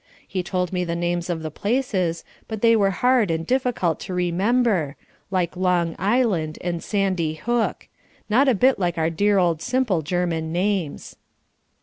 [0.27, 4.15] He told me the names of the places, but they were hard and difficult to
[4.15, 4.95] remember,
[5.29, 7.87] like Long Island and Sandy Hook;
[8.27, 11.17] not a bit like our dear old simple German names.